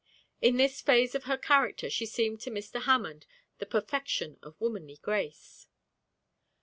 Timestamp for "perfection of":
3.67-4.59